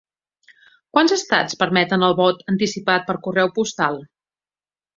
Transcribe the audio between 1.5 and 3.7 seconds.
permeten el vot anticipat per correu